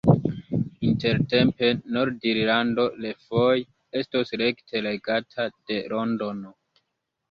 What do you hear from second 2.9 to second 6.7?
refoje estos rekte regata de Londono.